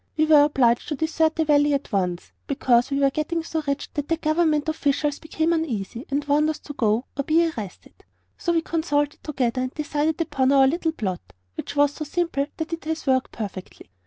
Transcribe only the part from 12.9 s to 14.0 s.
worked perfectly.